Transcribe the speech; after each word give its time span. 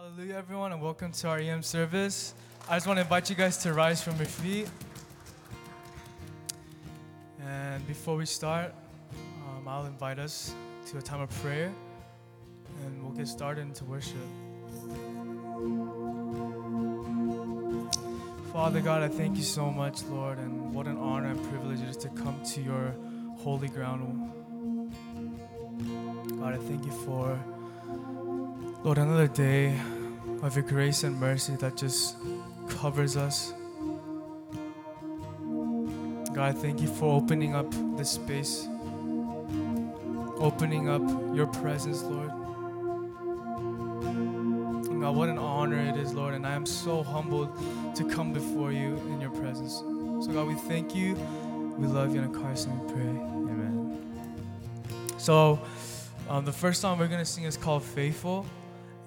Hallelujah, 0.00 0.36
everyone, 0.36 0.70
and 0.70 0.80
welcome 0.80 1.10
to 1.10 1.26
our 1.26 1.38
EM 1.38 1.60
service. 1.60 2.32
I 2.68 2.76
just 2.76 2.86
want 2.86 2.98
to 2.98 3.00
invite 3.00 3.28
you 3.30 3.34
guys 3.34 3.56
to 3.58 3.72
rise 3.72 4.00
from 4.00 4.16
your 4.16 4.26
feet. 4.26 4.70
And 7.44 7.84
before 7.84 8.14
we 8.14 8.24
start, 8.24 8.72
um, 9.42 9.66
I'll 9.66 9.86
invite 9.86 10.20
us 10.20 10.54
to 10.86 10.98
a 10.98 11.02
time 11.02 11.20
of 11.20 11.30
prayer, 11.42 11.72
and 12.84 13.02
we'll 13.02 13.10
get 13.10 13.26
started 13.26 13.62
into 13.62 13.84
worship. 13.86 14.14
Father 18.52 18.80
God, 18.80 19.02
I 19.02 19.08
thank 19.08 19.36
you 19.36 19.42
so 19.42 19.68
much, 19.68 20.04
Lord, 20.04 20.38
and 20.38 20.72
what 20.72 20.86
an 20.86 20.96
honor 20.96 21.30
and 21.30 21.42
privilege 21.50 21.80
it 21.80 21.88
is 21.88 21.96
to 21.96 22.08
come 22.10 22.40
to 22.54 22.60
your 22.62 22.94
holy 23.38 23.68
ground. 23.68 24.30
God, 26.38 26.54
I 26.54 26.58
thank 26.58 26.84
you 26.84 26.92
for, 26.92 27.36
Lord, 28.84 28.98
another 28.98 29.26
day 29.26 29.76
of 30.40 30.54
your 30.54 30.64
grace 30.64 31.02
and 31.02 31.18
mercy 31.18 31.56
that 31.56 31.76
just 31.76 32.16
covers 32.68 33.16
us. 33.16 33.52
God, 36.32 36.56
thank 36.58 36.80
you 36.80 36.86
for 36.86 37.16
opening 37.16 37.56
up 37.56 37.66
this 37.96 38.12
space, 38.12 38.68
opening 40.38 40.88
up 40.88 41.02
your 41.34 41.48
presence, 41.48 42.02
Lord. 42.04 42.30
God, 45.00 45.16
what 45.16 45.28
an 45.28 45.38
honor 45.38 45.80
it 45.80 45.96
is, 45.96 46.14
Lord, 46.14 46.34
and 46.34 46.46
I 46.46 46.54
am 46.54 46.64
so 46.64 47.02
humbled 47.02 47.50
to 47.96 48.04
come 48.04 48.32
before 48.32 48.70
you 48.70 48.96
in 49.08 49.20
your 49.20 49.30
presence. 49.30 49.78
So, 50.24 50.32
God, 50.32 50.46
we 50.46 50.54
thank 50.54 50.94
you. 50.94 51.14
We 51.78 51.88
love 51.88 52.14
you, 52.14 52.22
and 52.22 52.32
in 52.32 52.40
Christ's 52.40 52.66
name 52.66 52.86
we 52.86 52.92
pray. 52.92 53.02
Amen. 53.02 54.00
So, 55.18 55.60
um, 56.28 56.44
the 56.44 56.52
first 56.52 56.80
song 56.80 56.96
we're 56.98 57.08
going 57.08 57.18
to 57.18 57.24
sing 57.24 57.42
is 57.42 57.56
called 57.56 57.82
Faithful. 57.82 58.46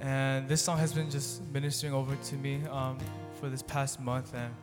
And 0.01 0.49
this 0.49 0.61
song 0.61 0.79
has 0.79 0.91
been 0.93 1.11
just 1.11 1.43
ministering 1.53 1.93
over 1.93 2.15
to 2.15 2.35
me 2.35 2.63
um, 2.71 2.97
for 3.39 3.49
this 3.49 3.61
past 3.61 3.99
month. 3.99 4.33
And 4.33 4.53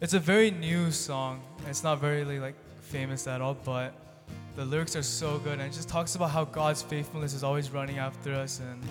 it's 0.00 0.14
a 0.14 0.18
very 0.18 0.50
new 0.50 0.90
song. 0.90 1.40
It's 1.68 1.84
not 1.84 2.00
very 2.00 2.24
like 2.24 2.56
famous 2.82 3.28
at 3.28 3.40
all, 3.40 3.54
but 3.54 3.94
the 4.56 4.64
lyrics 4.64 4.96
are 4.96 5.02
so 5.02 5.38
good. 5.38 5.54
And 5.54 5.62
it 5.62 5.72
just 5.72 5.88
talks 5.88 6.16
about 6.16 6.30
how 6.30 6.44
God's 6.44 6.82
faithfulness 6.82 7.32
is 7.32 7.44
always 7.44 7.70
running 7.70 7.98
after 7.98 8.34
us 8.34 8.58
and 8.58 8.82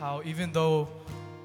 how 0.00 0.20
even 0.24 0.50
though 0.50 0.88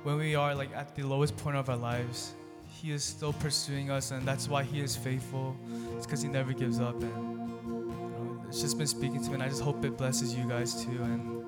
when 0.03 0.17
we 0.17 0.34
are 0.34 0.56
like 0.56 0.73
at 0.75 0.95
the 0.95 1.03
lowest 1.03 1.38
point 1.38 1.58
of 1.58 1.69
our 1.69 1.78
lives, 1.78 2.34
He 2.69 2.92
is 2.92 3.03
still 3.03 3.34
pursuing 3.34 3.92
us, 3.92 4.12
and 4.12 4.25
that's 4.25 4.47
why 4.47 4.64
He 4.64 4.80
is 4.80 4.95
faithful. 4.95 5.56
It's 5.95 6.06
because 6.06 6.22
He 6.22 6.28
never 6.28 6.53
gives 6.53 6.80
up, 6.80 6.95
and 7.02 7.50
you 7.67 7.86
know, 7.92 8.45
it's 8.47 8.62
just 8.62 8.78
been 8.78 8.88
speaking 8.88 9.22
to 9.23 9.30
me. 9.30 9.34
And 9.36 9.44
I 9.44 9.50
just 9.50 9.62
hope 9.62 9.84
it 9.84 9.97
blesses 9.97 10.36
you 10.36 10.47
guys 10.47 10.86
too, 10.86 11.02
and 11.03 11.45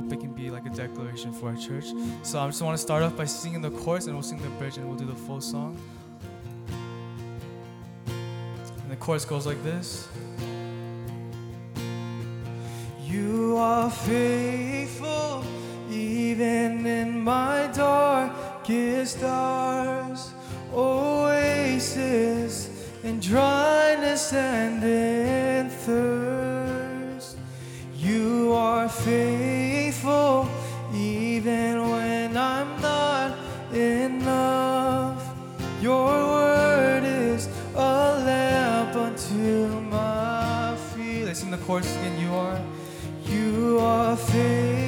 hope 0.00 0.12
it 0.12 0.20
can 0.20 0.32
be 0.32 0.50
like 0.50 0.64
a 0.64 0.70
declaration 0.70 1.30
for 1.32 1.50
our 1.50 1.56
church. 1.56 1.86
So 2.22 2.40
I 2.40 2.46
just 2.46 2.62
want 2.62 2.74
to 2.74 2.82
start 2.82 3.02
off 3.02 3.16
by 3.16 3.26
singing 3.26 3.60
the 3.60 3.70
chorus, 3.70 4.06
and 4.06 4.14
we'll 4.14 4.22
sing 4.22 4.40
the 4.40 4.48
bridge, 4.50 4.78
and 4.78 4.88
we'll 4.88 4.96
do 4.96 5.04
the 5.04 5.14
full 5.14 5.42
song. 5.42 5.76
And 8.06 8.90
the 8.90 8.96
chorus 8.96 9.26
goes 9.26 9.46
like 9.46 9.62
this. 9.62 10.08
You 13.02 13.56
are 13.58 13.90
faithful 13.90 15.44
even 15.90 16.86
in 16.86 17.20
my 17.20 17.68
darkest 17.74 19.22
hours, 19.22 20.30
oasis 20.72 22.70
in 23.02 23.20
dryness 23.20 24.32
and 24.32 24.82
You 41.70 42.34
are, 42.34 42.60
you 43.26 43.78
are 43.78 44.16
faithful 44.16 44.79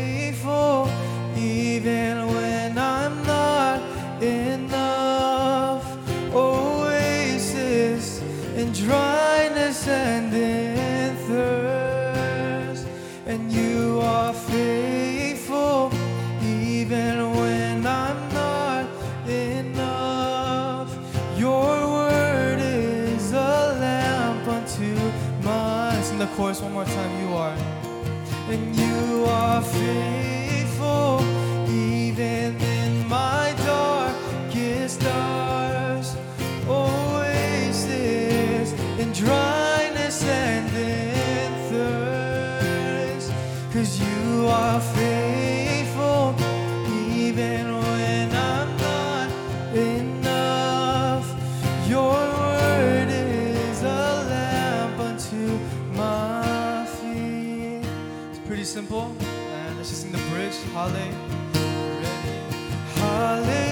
are 44.53 44.81
faithful 44.81 46.35
even 47.11 47.75
when 47.83 48.31
I'm 48.35 48.77
not 48.77 49.31
enough. 49.75 51.27
Your 51.89 52.13
word 52.13 53.09
is 53.09 53.83
a 53.83 54.25
lamp 54.29 54.99
unto 55.01 55.59
my 55.95 56.87
feet. 57.01 57.83
It's 58.31 58.41
pretty 58.47 58.65
simple. 58.65 59.15
And 59.55 59.77
let's 59.79 59.89
just 59.89 60.03
sing 60.03 60.13
the 60.13 60.19
bridge. 60.31 60.55
Hallelujah. 60.75 61.15
Hallelujah. 62.97 63.72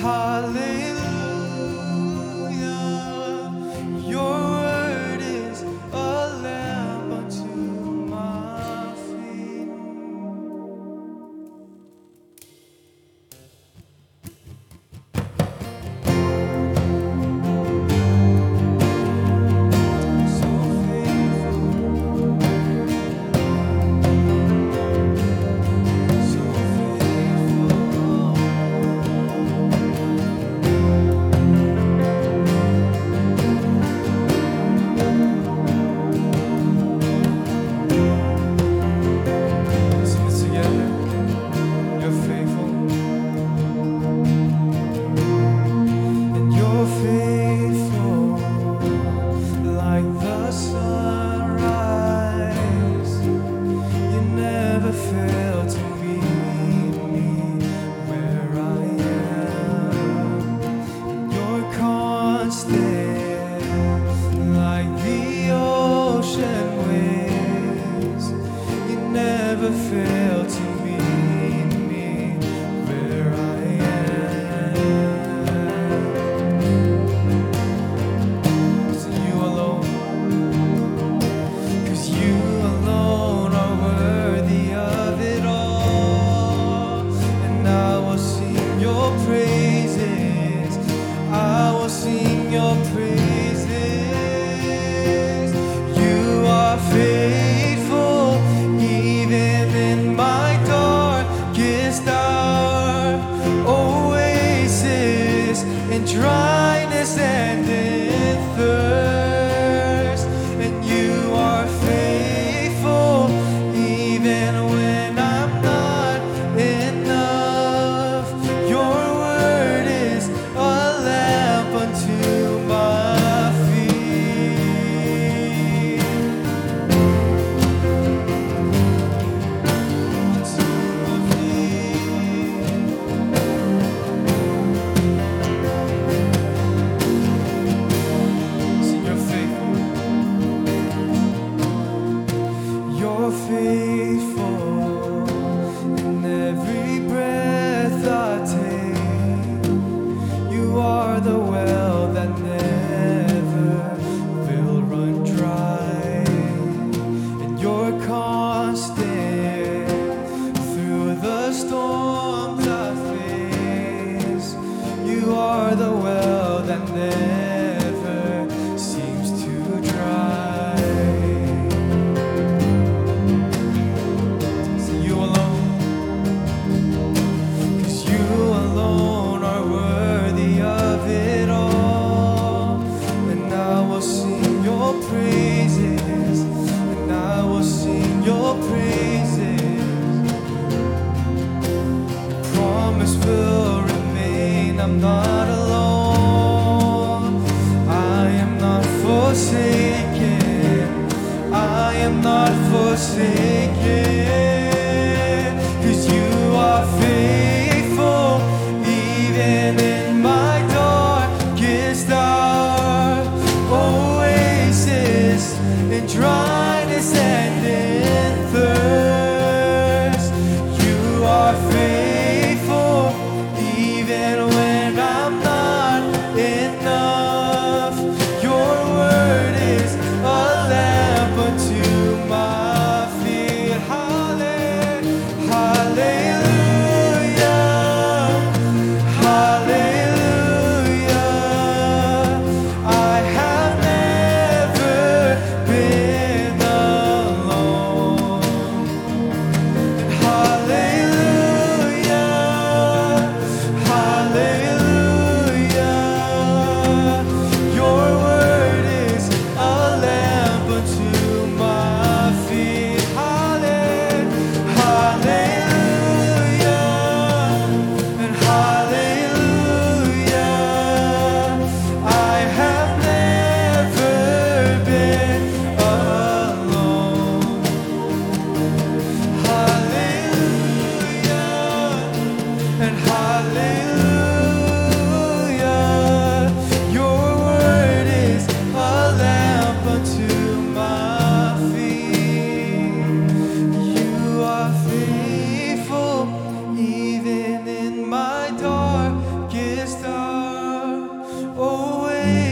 Hallelujah. 0.00 0.69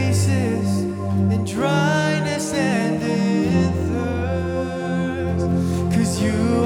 in 0.09 1.45
dryness 1.45 2.51
and 2.51 3.03
in. 3.03 3.73
Cause 5.91 6.19
you 6.19 6.65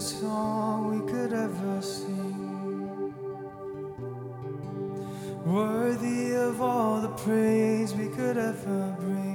song 0.00 0.90
we 0.90 1.12
could 1.12 1.32
ever 1.32 1.82
sing. 1.82 3.14
Worthy 5.44 6.34
of 6.34 6.60
all 6.60 7.00
the 7.00 7.08
praise 7.08 7.94
we 7.94 8.08
could 8.08 8.36
ever 8.36 8.96
bring. 9.00 9.33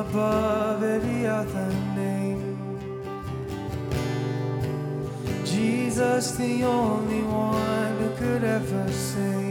above 0.00 0.82
every 0.82 1.26
other 1.26 1.68
name. 1.94 2.58
Jesus, 5.44 6.32
the 6.32 6.64
only 6.64 7.22
one 7.22 7.96
who 7.98 8.10
could 8.16 8.44
ever 8.44 8.92
save. 8.92 9.45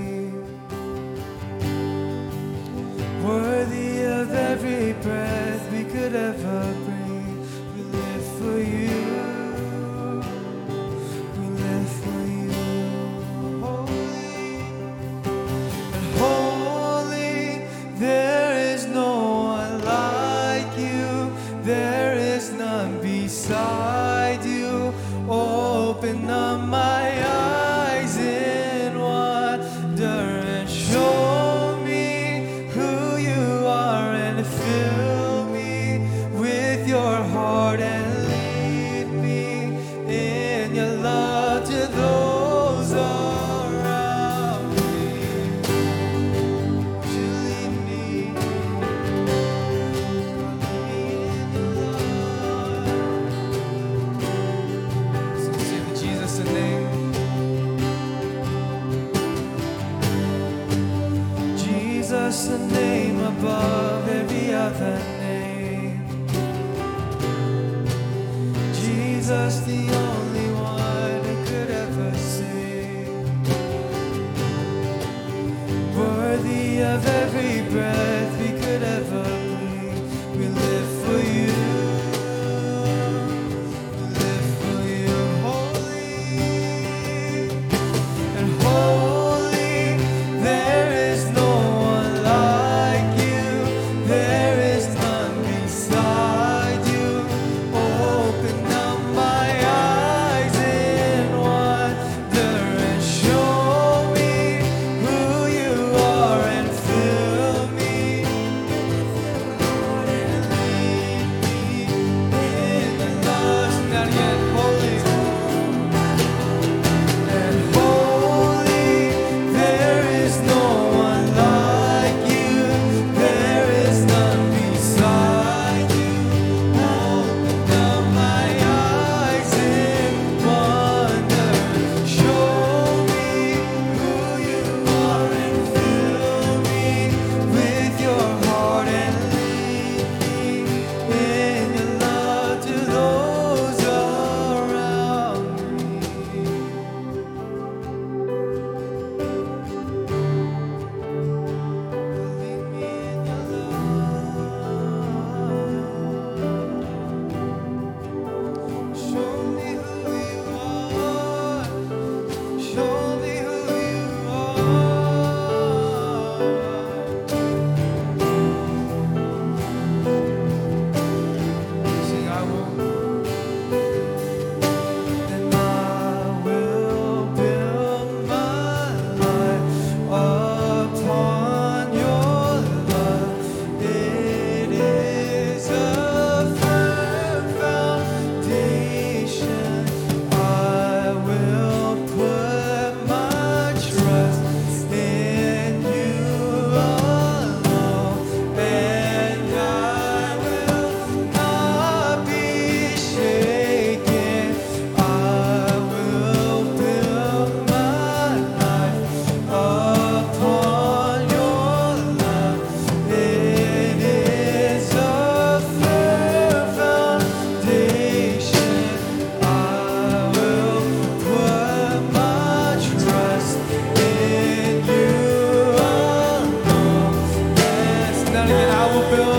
fulfill 228.96 229.35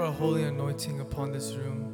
for 0.00 0.06
a 0.06 0.10
holy 0.10 0.44
anointing 0.44 0.98
upon 1.00 1.30
this 1.30 1.52
room. 1.52 1.92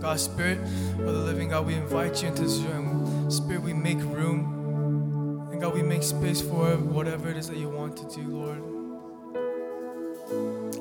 God, 0.00 0.18
Spirit 0.18 0.58
of 0.58 1.04
the 1.04 1.12
living 1.12 1.50
God, 1.50 1.64
we 1.64 1.74
invite 1.74 2.20
you 2.22 2.28
into 2.30 2.42
this 2.42 2.58
room. 2.58 3.30
Spirit, 3.30 3.62
we 3.62 3.72
make 3.72 3.98
room. 3.98 5.48
And 5.52 5.60
God, 5.60 5.74
we 5.74 5.82
make 5.82 6.02
space 6.02 6.40
for 6.40 6.76
whatever 6.76 7.28
it 7.28 7.36
is 7.36 7.46
that 7.46 7.56
you 7.56 7.68
want 7.68 7.96
to 7.98 8.16
do, 8.16 8.22
Lord. 8.30 8.62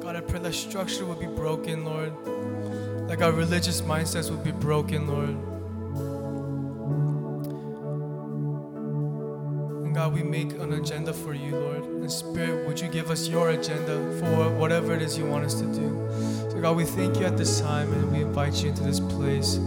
God, 0.02 0.16
I 0.16 0.22
pray 0.22 0.40
that 0.40 0.56
structure 0.56 1.06
would 1.06 1.20
be 1.20 1.28
broken, 1.28 1.86
Lord. 1.86 2.12
Like 3.08 3.22
our 3.22 3.32
religious 3.32 3.82
mindsets 3.82 4.32
would 4.32 4.44
be 4.44 4.54
broken, 4.54 5.08
Lord. 5.08 5.51
God, 10.02 10.14
we 10.14 10.24
make 10.24 10.54
an 10.54 10.74
agenda 10.74 11.14
for 11.14 11.36
you, 11.36 11.56
Lord. 11.56 11.84
And 11.84 12.12
Spirit, 12.12 12.66
would 12.66 12.80
you 12.80 12.88
give 12.88 13.12
us 13.12 13.28
your 13.28 13.52
agenda 13.52 14.00
for 14.20 14.50
whatever 14.50 14.96
it 14.96 15.02
is 15.04 15.16
you 15.16 15.28
want 15.28 15.46
us 15.46 15.54
to 15.62 15.66
do? 15.68 16.10
So, 16.50 16.60
God, 16.60 16.76
we 16.76 16.86
thank 16.86 17.20
you 17.20 17.26
at 17.28 17.38
this 17.38 17.62
time 17.62 17.94
and 17.94 18.12
we 18.12 18.22
invite 18.24 18.64
you 18.64 18.70
into 18.70 18.82
this 18.82 19.00
place. 19.00 19.58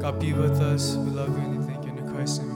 God, 0.00 0.20
be 0.20 0.32
with 0.32 0.60
us. 0.60 0.94
We 0.94 1.10
love 1.10 1.36
you 1.36 1.44
and 1.44 1.58
we 1.58 1.66
thank 1.66 1.84
you 1.84 1.90
in 1.90 2.08
Christ's 2.08 2.38
name. 2.38 2.53